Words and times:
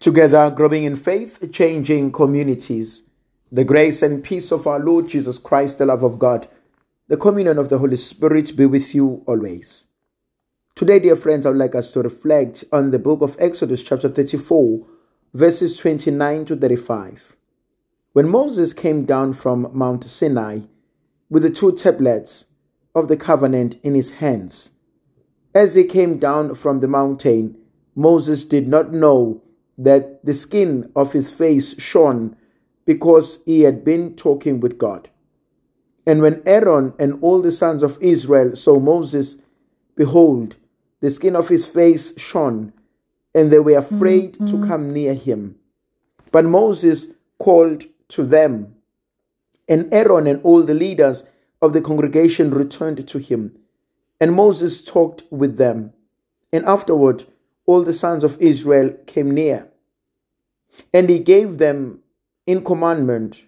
Together, 0.00 0.48
growing 0.54 0.84
in 0.84 0.94
faith, 0.94 1.38
changing 1.52 2.12
communities. 2.12 3.02
The 3.50 3.64
grace 3.64 4.00
and 4.00 4.22
peace 4.22 4.52
of 4.52 4.64
our 4.64 4.78
Lord 4.78 5.08
Jesus 5.08 5.38
Christ, 5.38 5.78
the 5.78 5.86
love 5.86 6.04
of 6.04 6.20
God, 6.20 6.46
the 7.08 7.16
communion 7.16 7.58
of 7.58 7.68
the 7.68 7.78
Holy 7.78 7.96
Spirit 7.96 8.56
be 8.56 8.64
with 8.64 8.94
you 8.94 9.24
always. 9.26 9.86
Today, 10.76 11.00
dear 11.00 11.16
friends, 11.16 11.44
I 11.44 11.48
would 11.48 11.58
like 11.58 11.74
us 11.74 11.90
to 11.92 12.02
reflect 12.02 12.62
on 12.70 12.92
the 12.92 13.00
book 13.00 13.22
of 13.22 13.34
Exodus, 13.40 13.82
chapter 13.82 14.08
34, 14.08 14.86
verses 15.34 15.76
29 15.76 16.44
to 16.44 16.56
35. 16.56 17.34
When 18.12 18.28
Moses 18.28 18.72
came 18.72 19.04
down 19.04 19.32
from 19.32 19.68
Mount 19.72 20.08
Sinai 20.08 20.60
with 21.28 21.42
the 21.42 21.50
two 21.50 21.72
tablets 21.72 22.46
of 22.94 23.08
the 23.08 23.16
covenant 23.16 23.78
in 23.82 23.96
his 23.96 24.10
hands, 24.10 24.70
as 25.56 25.74
he 25.74 25.82
came 25.82 26.18
down 26.18 26.54
from 26.54 26.78
the 26.78 26.86
mountain, 26.86 27.56
Moses 27.96 28.44
did 28.44 28.68
not 28.68 28.92
know 28.92 29.42
that 29.78 30.24
the 30.24 30.34
skin 30.34 30.90
of 30.94 31.12
his 31.12 31.30
face 31.30 31.80
shone 31.80 32.36
because 32.84 33.40
he 33.46 33.62
had 33.62 33.84
been 33.84 34.16
talking 34.16 34.60
with 34.60 34.76
God. 34.76 35.08
And 36.04 36.20
when 36.20 36.42
Aaron 36.46 36.94
and 36.98 37.22
all 37.22 37.40
the 37.40 37.52
sons 37.52 37.82
of 37.82 37.98
Israel 38.00 38.56
saw 38.56 38.80
Moses, 38.80 39.36
behold, 39.94 40.56
the 41.00 41.10
skin 41.10 41.36
of 41.36 41.48
his 41.48 41.66
face 41.66 42.18
shone, 42.18 42.72
and 43.34 43.52
they 43.52 43.58
were 43.58 43.76
afraid 43.78 44.38
mm-hmm. 44.38 44.62
to 44.62 44.68
come 44.68 44.92
near 44.92 45.14
him. 45.14 45.56
But 46.32 46.44
Moses 46.44 47.06
called 47.38 47.84
to 48.08 48.24
them, 48.24 48.74
and 49.68 49.92
Aaron 49.92 50.26
and 50.26 50.42
all 50.42 50.62
the 50.62 50.74
leaders 50.74 51.24
of 51.60 51.72
the 51.72 51.80
congregation 51.80 52.50
returned 52.50 53.06
to 53.06 53.18
him. 53.18 53.58
And 54.20 54.32
Moses 54.32 54.82
talked 54.82 55.24
with 55.30 55.58
them. 55.58 55.92
And 56.52 56.64
afterward, 56.64 57.26
all 57.68 57.82
the 57.82 57.92
sons 57.92 58.24
of 58.24 58.40
Israel 58.40 58.96
came 59.06 59.30
near. 59.30 59.68
And 60.90 61.10
he 61.10 61.18
gave 61.18 61.58
them 61.58 61.98
in 62.46 62.64
commandment 62.64 63.42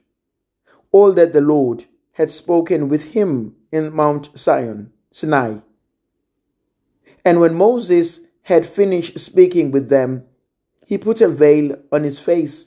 all 0.92 1.12
that 1.12 1.32
the 1.32 1.40
Lord 1.40 1.86
had 2.12 2.30
spoken 2.30 2.90
with 2.90 3.12
him 3.12 3.56
in 3.72 3.94
Mount 3.94 4.28
Sion, 4.36 4.92
Sinai. 5.10 5.60
And 7.24 7.40
when 7.40 7.54
Moses 7.54 8.20
had 8.42 8.66
finished 8.66 9.18
speaking 9.18 9.70
with 9.70 9.88
them, 9.88 10.24
he 10.84 10.98
put 10.98 11.22
a 11.22 11.28
veil 11.28 11.78
on 11.90 12.04
his 12.04 12.18
face. 12.18 12.66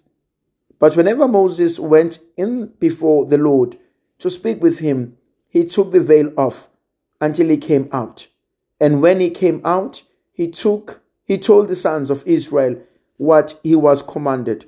But 0.80 0.96
whenever 0.96 1.28
Moses 1.28 1.78
went 1.78 2.18
in 2.36 2.74
before 2.80 3.28
the 3.28 3.38
Lord 3.38 3.78
to 4.18 4.32
speak 4.32 4.64
with 4.64 4.80
him, 4.80 5.18
he 5.50 5.66
took 5.66 5.92
the 5.92 6.00
veil 6.00 6.34
off 6.36 6.68
until 7.22 7.50
he 7.50 7.58
came 7.58 7.90
out. 7.92 8.26
And 8.80 9.04
when 9.04 9.20
he 9.20 9.30
came 9.30 9.62
out, 9.64 10.02
he 10.32 10.50
took 10.50 11.03
he 11.26 11.38
told 11.38 11.68
the 11.68 11.76
sons 11.76 12.10
of 12.10 12.26
Israel 12.26 12.82
what 13.18 13.60
he 13.64 13.76
was 13.76 14.02
commanded. 14.02 14.66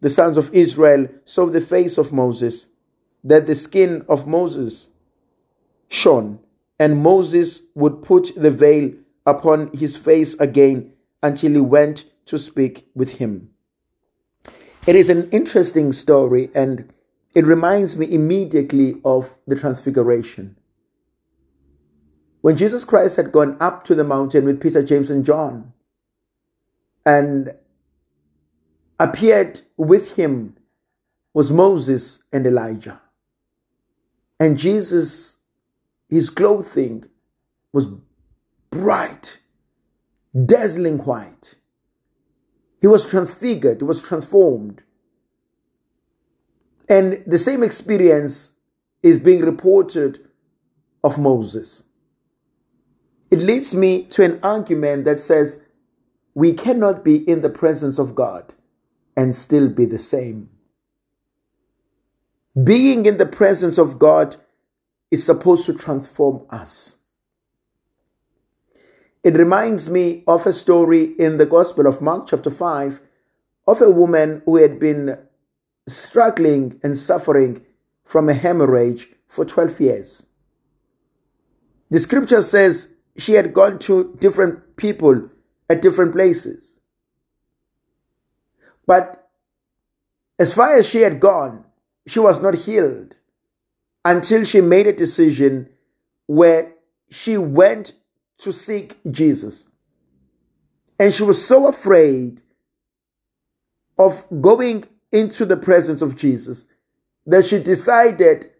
The 0.00 0.10
sons 0.10 0.36
of 0.36 0.54
Israel 0.54 1.08
saw 1.24 1.46
the 1.46 1.60
face 1.60 1.98
of 1.98 2.12
Moses, 2.12 2.66
that 3.22 3.46
the 3.46 3.54
skin 3.54 4.04
of 4.08 4.26
Moses 4.26 4.88
shone, 5.88 6.40
and 6.78 7.02
Moses 7.02 7.62
would 7.74 8.02
put 8.02 8.32
the 8.36 8.50
veil 8.50 8.92
upon 9.26 9.68
his 9.72 9.96
face 9.96 10.34
again 10.34 10.92
until 11.22 11.52
he 11.52 11.60
went 11.60 12.04
to 12.26 12.38
speak 12.38 12.88
with 12.94 13.12
him. 13.12 13.50
It 14.86 14.94
is 14.94 15.08
an 15.08 15.30
interesting 15.30 15.92
story 15.92 16.50
and 16.54 16.92
it 17.34 17.46
reminds 17.46 17.96
me 17.96 18.12
immediately 18.12 19.00
of 19.04 19.34
the 19.46 19.56
Transfiguration. 19.56 20.56
When 22.44 22.58
Jesus 22.58 22.84
Christ 22.84 23.16
had 23.16 23.32
gone 23.32 23.56
up 23.58 23.84
to 23.86 23.94
the 23.94 24.04
mountain 24.04 24.44
with 24.44 24.60
Peter, 24.60 24.82
James, 24.82 25.08
and 25.08 25.24
John 25.24 25.72
and 27.06 27.54
appeared 29.00 29.62
with 29.78 30.16
him 30.16 30.54
was 31.32 31.50
Moses 31.50 32.22
and 32.34 32.46
Elijah. 32.46 33.00
And 34.38 34.58
Jesus, 34.58 35.38
his 36.10 36.28
clothing 36.28 37.06
was 37.72 37.86
bright, 38.70 39.38
dazzling 40.44 40.98
white. 40.98 41.54
He 42.78 42.86
was 42.86 43.06
transfigured, 43.06 43.78
he 43.78 43.84
was 43.84 44.02
transformed. 44.02 44.82
And 46.90 47.24
the 47.26 47.38
same 47.38 47.62
experience 47.62 48.50
is 49.02 49.18
being 49.18 49.40
reported 49.40 50.28
of 51.02 51.16
Moses 51.16 51.83
it 53.34 53.40
leads 53.40 53.74
me 53.74 54.04
to 54.04 54.22
an 54.22 54.38
argument 54.44 55.04
that 55.06 55.18
says 55.18 55.60
we 56.34 56.52
cannot 56.52 57.04
be 57.04 57.16
in 57.16 57.42
the 57.42 57.50
presence 57.50 57.98
of 57.98 58.14
God 58.14 58.54
and 59.16 59.34
still 59.34 59.68
be 59.68 59.86
the 59.86 59.98
same. 59.98 60.50
Being 62.62 63.06
in 63.06 63.18
the 63.18 63.26
presence 63.26 63.76
of 63.76 63.98
God 63.98 64.36
is 65.10 65.24
supposed 65.24 65.66
to 65.66 65.74
transform 65.74 66.46
us. 66.48 66.94
It 69.24 69.36
reminds 69.36 69.90
me 69.90 70.22
of 70.28 70.46
a 70.46 70.52
story 70.52 71.02
in 71.18 71.38
the 71.38 71.46
Gospel 71.46 71.88
of 71.88 72.00
Mark, 72.00 72.28
chapter 72.28 72.52
5, 72.52 73.00
of 73.66 73.82
a 73.82 73.90
woman 73.90 74.42
who 74.44 74.58
had 74.58 74.78
been 74.78 75.18
struggling 75.88 76.78
and 76.84 76.96
suffering 76.96 77.66
from 78.04 78.28
a 78.28 78.34
hemorrhage 78.34 79.08
for 79.26 79.44
12 79.44 79.80
years. 79.80 80.26
The 81.90 81.98
scripture 81.98 82.40
says 82.40 82.93
she 83.16 83.34
had 83.34 83.54
gone 83.54 83.78
to 83.80 84.16
different 84.18 84.76
people 84.76 85.30
at 85.68 85.82
different 85.82 86.12
places. 86.12 86.80
But 88.86 89.28
as 90.38 90.52
far 90.52 90.76
as 90.76 90.88
she 90.88 91.00
had 91.00 91.20
gone, 91.20 91.64
she 92.06 92.18
was 92.18 92.42
not 92.42 92.54
healed 92.54 93.16
until 94.04 94.44
she 94.44 94.60
made 94.60 94.86
a 94.86 94.92
decision 94.92 95.70
where 96.26 96.74
she 97.10 97.38
went 97.38 97.92
to 98.38 98.52
seek 98.52 98.98
Jesus. 99.10 99.68
And 100.98 101.14
she 101.14 101.22
was 101.22 101.44
so 101.44 101.66
afraid 101.66 102.42
of 103.98 104.24
going 104.40 104.84
into 105.12 105.44
the 105.44 105.56
presence 105.56 106.02
of 106.02 106.16
Jesus 106.16 106.66
that 107.26 107.46
she 107.46 107.58
decided 107.58 108.50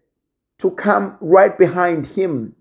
to 0.59 0.71
come 0.71 1.17
right 1.19 1.57
behind 1.57 2.07
him. 2.07 2.55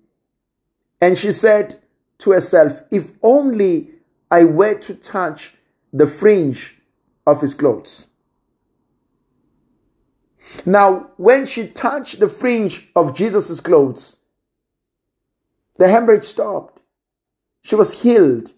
And 1.00 1.16
she 1.16 1.32
said, 1.32 1.80
to 2.24 2.32
herself, 2.32 2.80
If 2.90 3.12
only 3.22 3.90
I 4.30 4.44
were 4.44 4.74
to 4.74 4.94
touch 4.94 5.54
the 5.92 6.06
fringe 6.06 6.78
of 7.26 7.42
his 7.42 7.54
clothes. 7.54 8.06
Now, 10.64 11.10
when 11.16 11.46
she 11.46 11.68
touched 11.68 12.20
the 12.20 12.28
fringe 12.28 12.88
of 12.96 13.14
Jesus' 13.14 13.60
clothes, 13.60 14.16
the 15.76 15.88
hemorrhage 15.88 16.24
stopped. 16.24 16.80
She 17.62 17.74
was 17.74 18.02
healed. 18.02 18.52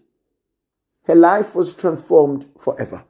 Her 1.03 1.15
life 1.15 1.53
was 1.53 1.73
transformed 1.73 2.49
forever. 2.59 3.03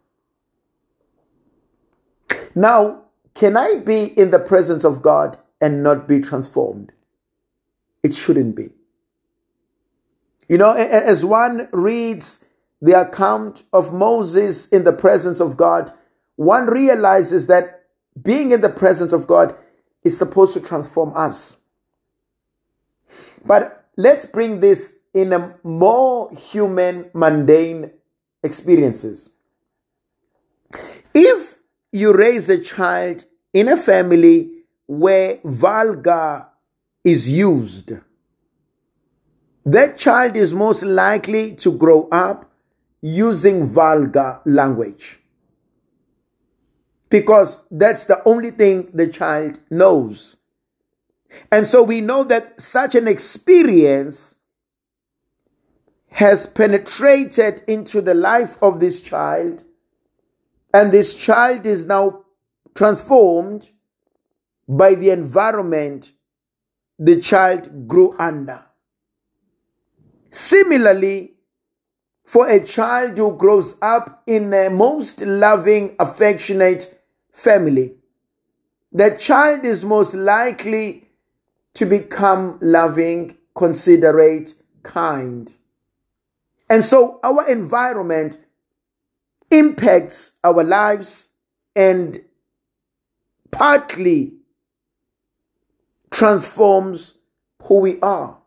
Now, 2.55 3.03
can 3.35 3.55
I 3.55 3.75
be 3.75 4.05
in 4.05 4.31
the 4.31 4.39
presence 4.39 4.83
of 4.83 5.03
God 5.03 5.37
and 5.61 5.83
not 5.83 6.07
be 6.07 6.19
transformed? 6.19 6.91
It 8.01 8.15
shouldn't 8.15 8.55
be. 8.55 8.69
You 10.47 10.57
know, 10.57 10.71
as 10.71 11.25
one 11.25 11.67
reads 11.71 12.45
the 12.81 12.99
account 12.99 13.63
of 13.73 13.93
Moses 13.93 14.67
in 14.67 14.83
the 14.83 14.93
presence 14.93 15.39
of 15.39 15.57
God, 15.57 15.91
one 16.35 16.67
realizes 16.67 17.47
that 17.47 17.85
being 18.21 18.51
in 18.51 18.61
the 18.61 18.69
presence 18.69 19.13
of 19.13 19.27
God 19.27 19.55
is 20.03 20.17
supposed 20.17 20.53
to 20.53 20.61
transform 20.61 21.11
us. 21.15 21.57
But 23.45 23.85
let's 23.97 24.25
bring 24.25 24.59
this 24.59 24.97
in 25.13 25.33
a 25.33 25.55
more 25.63 26.31
human, 26.33 27.09
mundane 27.13 27.91
experiences. 28.43 29.29
If 31.13 31.59
you 31.91 32.13
raise 32.13 32.49
a 32.49 32.61
child 32.61 33.25
in 33.53 33.67
a 33.67 33.77
family 33.77 34.51
where 34.85 35.39
vulgar 35.43 36.47
is 37.03 37.29
used, 37.29 37.93
that 39.67 39.97
child 39.97 40.37
is 40.37 40.53
most 40.53 40.81
likely 40.81 41.53
to 41.53 41.73
grow 41.73 42.07
up 42.09 42.49
using 43.01 43.67
vulgar 43.67 44.39
language 44.45 45.19
because 47.09 47.65
that's 47.69 48.05
the 48.05 48.23
only 48.25 48.51
thing 48.51 48.89
the 48.93 49.07
child 49.07 49.59
knows. 49.69 50.37
And 51.51 51.67
so 51.67 51.83
we 51.83 51.99
know 51.99 52.23
that 52.23 52.61
such 52.61 52.95
an 52.95 53.09
experience 53.09 54.35
has 56.11 56.47
penetrated 56.47 57.61
into 57.67 58.01
the 58.01 58.13
life 58.13 58.57
of 58.61 58.79
this 58.79 59.01
child, 59.01 59.65
and 60.73 60.93
this 60.93 61.13
child 61.13 61.65
is 61.65 61.85
now 61.85 62.23
transformed 62.73 63.69
by 64.67 64.95
the 64.95 65.09
environment 65.09 66.13
the 66.97 67.19
child 67.19 67.89
grew 67.89 68.15
under. 68.17 68.63
Similarly, 70.29 71.33
for 72.25 72.49
a 72.49 72.63
child 72.63 73.17
who 73.17 73.37
grows 73.37 73.77
up 73.81 74.21
in 74.27 74.53
a 74.53 74.69
most 74.69 75.21
loving, 75.21 75.95
affectionate 75.97 77.01
family. 77.31 77.95
The 78.91 79.11
child 79.11 79.65
is 79.65 79.85
most 79.85 80.13
likely 80.13 81.09
to 81.75 81.85
become 81.85 82.57
loving, 82.61 83.37
considerate, 83.55 84.55
kind. 84.83 85.53
And 86.69 86.83
so 86.83 87.19
our 87.23 87.47
environment 87.47 88.37
impacts 89.49 90.33
our 90.43 90.63
lives 90.63 91.29
and 91.75 92.21
partly 93.51 94.33
transforms 96.11 97.13
who 97.63 97.79
we 97.79 97.99
are. 98.01 98.37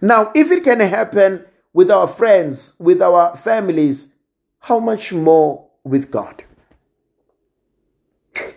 Now, 0.00 0.30
if 0.34 0.50
it 0.50 0.64
can 0.64 0.80
happen 0.80 1.44
with 1.72 1.90
our 1.90 2.06
friends, 2.06 2.74
with 2.78 3.02
our 3.02 3.36
families, 3.36 4.12
how 4.60 4.78
much 4.78 5.12
more 5.12 5.68
with 5.84 6.10
God? 6.10 6.44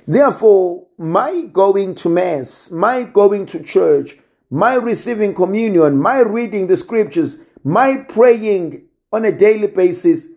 Therefore, 0.07 0.87
my 0.97 1.41
going 1.41 1.95
to 1.95 2.09
Mass, 2.09 2.69
my 2.71 3.03
going 3.03 3.45
to 3.47 3.63
church, 3.63 4.17
my 4.49 4.75
receiving 4.75 5.33
communion, 5.33 5.97
my 5.97 6.19
reading 6.19 6.67
the 6.67 6.77
scriptures, 6.77 7.37
my 7.63 7.97
praying 7.97 8.83
on 9.13 9.25
a 9.25 9.31
daily 9.31 9.67
basis, 9.67 10.27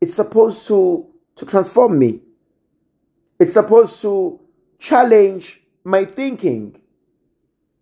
it's 0.00 0.14
supposed 0.14 0.66
to, 0.66 1.06
to 1.36 1.46
transform 1.46 1.98
me. 1.98 2.20
It's 3.38 3.54
supposed 3.54 4.00
to 4.02 4.40
challenge 4.78 5.62
my 5.82 6.04
thinking. 6.04 6.80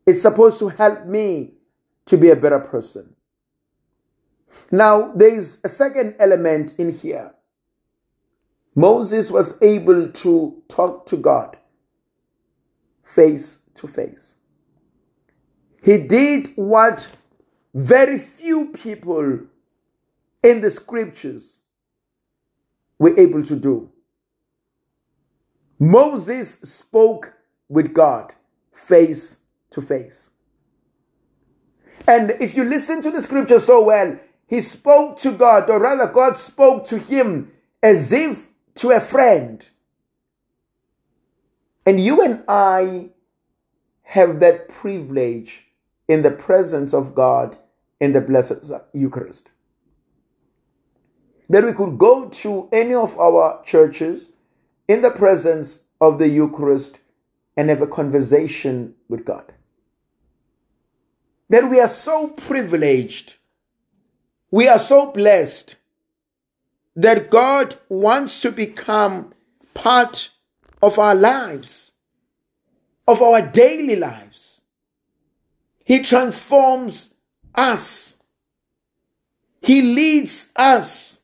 It's 0.06 0.22
supposed 0.22 0.58
to 0.60 0.68
help 0.68 1.06
me 1.06 1.54
to 2.06 2.16
be 2.16 2.30
a 2.30 2.36
better 2.36 2.58
person. 2.58 3.14
Now, 4.70 5.12
there 5.14 5.34
is 5.34 5.60
a 5.64 5.68
second 5.68 6.16
element 6.18 6.74
in 6.78 6.92
here. 6.92 7.32
Moses 8.74 9.30
was 9.30 9.60
able 9.62 10.08
to 10.08 10.62
talk 10.68 11.06
to 11.06 11.16
God 11.16 11.56
face 13.04 13.58
to 13.74 13.86
face. 13.86 14.36
He 15.82 15.98
did 15.98 16.52
what 16.56 17.08
very 17.74 18.18
few 18.18 18.68
people 18.68 19.40
in 20.42 20.60
the 20.60 20.70
scriptures 20.70 21.60
were 22.98 23.18
able 23.18 23.42
to 23.44 23.56
do. 23.56 23.90
Moses 25.78 26.60
spoke 26.62 27.34
with 27.68 27.92
God 27.92 28.32
face 28.72 29.38
to 29.72 29.82
face. 29.82 30.30
And 32.06 32.36
if 32.40 32.56
you 32.56 32.64
listen 32.64 33.00
to 33.02 33.10
the 33.10 33.20
scripture 33.20 33.60
so 33.60 33.82
well, 33.82 34.18
he 34.46 34.60
spoke 34.60 35.18
to 35.18 35.32
God, 35.32 35.70
or 35.70 35.78
rather, 35.78 36.06
God 36.06 36.36
spoke 36.36 36.86
to 36.88 36.98
him 36.98 37.52
as 37.82 38.12
if 38.12 38.48
to 38.76 38.90
a 38.90 39.00
friend. 39.00 39.66
And 41.86 41.98
you 41.98 42.22
and 42.22 42.42
I 42.46 43.10
have 44.02 44.40
that 44.40 44.68
privilege 44.68 45.66
in 46.08 46.22
the 46.22 46.30
presence 46.30 46.92
of 46.92 47.14
God 47.14 47.56
in 48.00 48.12
the 48.12 48.20
Blessed 48.20 48.70
Eucharist. 48.92 49.48
That 51.48 51.64
we 51.64 51.72
could 51.72 51.98
go 51.98 52.28
to 52.28 52.68
any 52.72 52.94
of 52.94 53.18
our 53.18 53.62
churches 53.64 54.32
in 54.88 55.02
the 55.02 55.10
presence 55.10 55.84
of 56.00 56.18
the 56.18 56.28
Eucharist 56.28 56.98
and 57.56 57.70
have 57.70 57.80
a 57.80 57.86
conversation 57.86 58.94
with 59.08 59.24
God. 59.24 59.52
That 61.52 61.68
we 61.68 61.80
are 61.80 61.88
so 61.88 62.28
privileged, 62.28 63.34
we 64.50 64.68
are 64.68 64.78
so 64.78 65.12
blessed 65.12 65.76
that 66.96 67.28
God 67.28 67.76
wants 67.90 68.40
to 68.40 68.50
become 68.50 69.34
part 69.74 70.30
of 70.82 70.98
our 70.98 71.14
lives, 71.14 71.92
of 73.06 73.20
our 73.20 73.42
daily 73.42 73.96
lives. 73.96 74.62
He 75.84 76.02
transforms 76.02 77.12
us. 77.54 78.16
He 79.60 79.82
leads 79.82 80.52
us. 80.56 81.20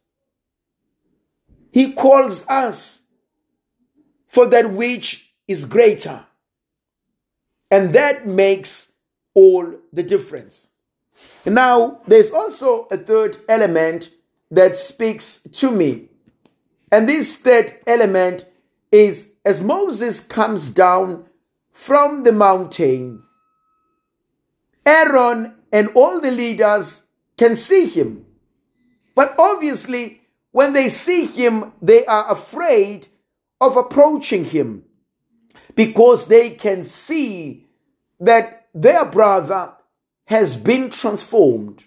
He 1.73 1.95
calls 1.95 2.47
us 2.49 3.01
for 4.27 4.45
that 4.45 4.73
which 4.75 5.33
is 5.47 5.65
greater. 5.65 6.27
And 7.71 7.95
that 7.95 8.27
makes 8.27 8.88
all 9.39 9.73
the 9.93 10.03
difference. 10.03 10.67
Now, 11.47 12.01
there's 12.09 12.33
also 12.33 12.89
a 12.91 12.97
third 12.97 13.37
element 13.49 14.11
that 14.51 14.77
speaks 14.77 15.43
to 15.61 15.71
me. 15.71 16.09
And 16.91 17.09
this 17.09 17.37
third 17.37 17.77
element 17.87 18.47
is 18.91 19.31
as 19.45 19.63
Moses 19.63 20.19
comes 20.19 20.71
down 20.71 21.27
from 21.73 22.25
the 22.25 22.33
mountain, 22.33 23.23
Aaron 24.85 25.55
and 25.71 25.89
all 25.95 26.21
the 26.21 26.33
leaders 26.33 27.05
can 27.37 27.57
see 27.57 27.87
him. 27.87 28.27
But 29.15 29.37
obviously, 29.39 30.23
when 30.51 30.73
they 30.73 30.89
see 30.89 31.27
him, 31.27 31.73
they 31.81 32.05
are 32.07 32.29
afraid 32.29 33.07
of 33.61 33.77
approaching 33.77 34.47
him 34.47 34.85
because 35.77 36.27
they 36.27 36.51
can 36.51 36.83
see 36.83 37.69
that 38.19 38.58
their 38.75 39.05
brother 39.05 39.73
has 40.27 40.57
been 40.57 40.91
transformed. 40.91 41.85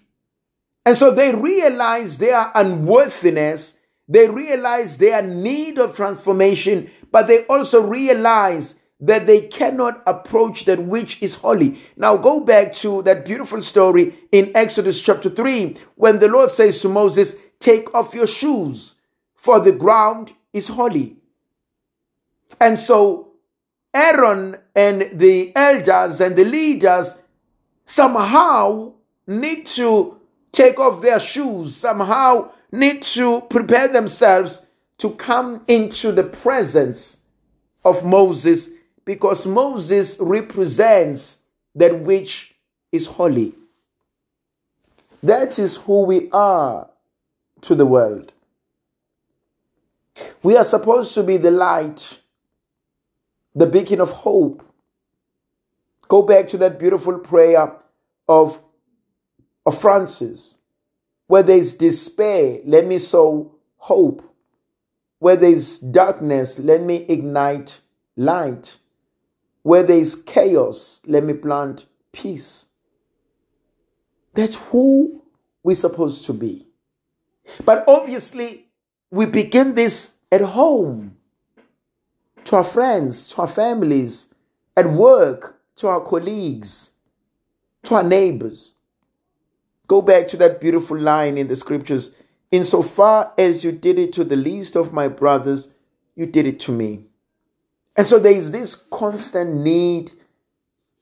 And 0.84 0.98
so 0.98 1.14
they 1.14 1.34
realize 1.34 2.18
their 2.18 2.50
unworthiness, 2.54 3.78
they 4.08 4.28
realize 4.28 4.98
their 4.98 5.22
need 5.22 5.78
of 5.78 5.94
transformation, 5.94 6.90
but 7.12 7.28
they 7.28 7.44
also 7.46 7.86
realize 7.86 8.74
that 8.98 9.26
they 9.26 9.42
cannot 9.42 10.02
approach 10.06 10.64
that 10.64 10.82
which 10.82 11.20
is 11.22 11.36
holy. 11.36 11.80
Now 11.96 12.16
go 12.16 12.40
back 12.40 12.72
to 12.76 13.02
that 13.02 13.24
beautiful 13.24 13.60
story 13.60 14.14
in 14.30 14.52
Exodus 14.54 15.00
chapter 15.00 15.28
3 15.28 15.76
when 15.96 16.20
the 16.20 16.28
Lord 16.28 16.50
says 16.50 16.80
to 16.82 16.88
Moses, 16.88 17.36
Take 17.58 17.92
off 17.94 18.14
your 18.14 18.26
shoes, 18.26 18.94
for 19.34 19.60
the 19.60 19.72
ground 19.72 20.32
is 20.52 20.68
holy. 20.68 21.16
And 22.60 22.78
so 22.78 23.31
Aaron 23.94 24.56
and 24.74 25.10
the 25.12 25.54
elders 25.54 26.20
and 26.20 26.34
the 26.36 26.44
leaders 26.44 27.18
somehow 27.84 28.92
need 29.26 29.66
to 29.66 30.18
take 30.50 30.78
off 30.78 31.02
their 31.02 31.20
shoes, 31.20 31.76
somehow 31.76 32.50
need 32.70 33.02
to 33.02 33.42
prepare 33.42 33.88
themselves 33.88 34.66
to 34.98 35.10
come 35.10 35.62
into 35.68 36.12
the 36.12 36.22
presence 36.22 37.18
of 37.84 38.04
Moses 38.04 38.70
because 39.04 39.46
Moses 39.46 40.16
represents 40.20 41.38
that 41.74 42.00
which 42.00 42.54
is 42.92 43.06
holy. 43.06 43.54
That 45.22 45.58
is 45.58 45.76
who 45.76 46.02
we 46.02 46.30
are 46.30 46.88
to 47.62 47.74
the 47.74 47.86
world. 47.86 48.32
We 50.42 50.56
are 50.56 50.64
supposed 50.64 51.14
to 51.14 51.22
be 51.22 51.36
the 51.36 51.50
light, 51.50 52.18
the 53.54 53.66
beacon 53.66 54.00
of 54.00 54.10
hope. 54.10 54.62
Go 56.08 56.22
back 56.22 56.48
to 56.48 56.58
that 56.58 56.78
beautiful 56.78 57.18
prayer 57.18 57.76
of 58.28 58.60
of 59.64 59.80
Francis. 59.80 60.58
Where 61.26 61.42
there's 61.42 61.74
despair, 61.74 62.60
let 62.64 62.86
me 62.86 62.98
sow 62.98 63.54
hope. 63.76 64.22
Where 65.18 65.36
there's 65.36 65.78
darkness, 65.78 66.58
let 66.58 66.82
me 66.82 67.06
ignite 67.08 67.80
light. 68.16 68.76
Where 69.62 69.82
there's 69.82 70.14
chaos, 70.14 71.00
let 71.06 71.24
me 71.24 71.34
plant 71.34 71.86
peace. 72.12 72.66
That's 74.34 74.56
who 74.56 75.22
we're 75.62 75.76
supposed 75.76 76.26
to 76.26 76.32
be. 76.32 76.66
But 77.64 77.84
obviously, 77.86 78.66
we 79.10 79.26
begin 79.26 79.74
this 79.74 80.12
at 80.30 80.40
home, 80.40 81.16
to 82.44 82.56
our 82.56 82.64
friends, 82.64 83.28
to 83.28 83.42
our 83.42 83.48
families, 83.48 84.26
at 84.76 84.90
work, 84.90 85.60
to 85.76 85.88
our 85.88 86.00
colleagues, 86.00 86.90
to 87.84 87.94
our 87.94 88.02
neighbors. 88.02 88.74
Go 89.86 90.02
back 90.02 90.28
to 90.28 90.36
that 90.38 90.60
beautiful 90.60 90.98
line 90.98 91.36
in 91.36 91.48
the 91.48 91.56
scriptures. 91.56 92.12
Insofar 92.50 93.32
as 93.36 93.64
you 93.64 93.72
did 93.72 93.98
it 93.98 94.12
to 94.14 94.24
the 94.24 94.36
least 94.36 94.76
of 94.76 94.92
my 94.92 95.08
brothers, 95.08 95.72
you 96.14 96.26
did 96.26 96.46
it 96.46 96.60
to 96.60 96.72
me. 96.72 97.06
And 97.96 98.06
so 98.06 98.18
there 98.18 98.32
is 98.32 98.50
this 98.50 98.74
constant 98.74 99.54
need 99.54 100.12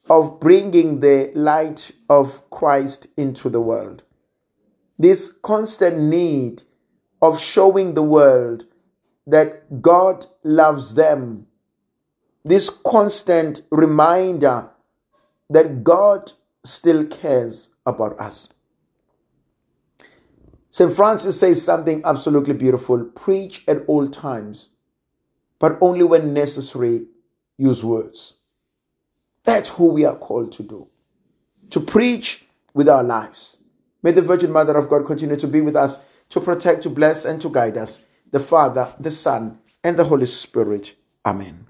of 0.09 0.41
bringing 0.41 1.01
the 1.01 1.31
light 1.35 1.93
of 2.09 2.49
Christ 2.51 3.07
into 3.17 3.49
the 3.49 3.61
world. 3.61 4.03
This 4.99 5.33
constant 5.33 5.99
need 5.99 6.63
of 7.23 7.41
showing 7.41 7.95
the 7.95 8.03
world 8.03 8.67
that 9.27 9.83
God 9.83 10.27
loves 10.43 10.95
them. 10.95 11.47
This 12.45 12.71
constant 12.71 13.63
reminder 13.71 14.71
that 15.49 15.85
God 15.85 16.33
still 16.65 17.07
cares 17.07 17.71
about 17.85 18.19
us. 18.19 18.49
St. 20.71 20.95
Francis 20.95 21.39
says 21.39 21.63
something 21.63 22.03
absolutely 22.05 22.55
beautiful 22.55 23.05
preach 23.05 23.65
at 23.67 23.85
all 23.87 24.09
times, 24.09 24.71
but 25.59 25.77
only 25.81 26.05
when 26.05 26.33
necessary, 26.33 27.07
use 27.59 27.85
words. 27.85 28.35
That's 29.45 29.71
who 29.71 29.87
we 29.87 30.05
are 30.05 30.17
called 30.17 30.53
to 30.53 30.63
do 30.63 30.89
to 31.71 31.81
preach 31.81 32.45
with 32.75 32.89
our 32.89 33.03
lives. 33.03 33.59
May 34.03 34.13
the 34.13 34.23
Virgin 34.23 34.51
Mother 34.51 34.77
of 34.77 34.89
God 34.89 35.07
continue 35.07 35.37
to 35.37 35.47
be 35.47 35.61
with 35.61 35.77
us, 35.77 36.01
to 36.31 36.41
protect, 36.41 36.83
to 36.83 36.91
bless, 36.91 37.25
and 37.25 37.41
to 37.43 37.51
guide 37.51 37.77
us. 37.77 38.05
The 38.31 38.41
Father, 38.41 38.95
the 39.01 39.11
Son, 39.11 39.59
and 39.83 39.99
the 39.99 40.05
Holy 40.05 40.27
Spirit. 40.27 40.95
Amen. 41.25 41.70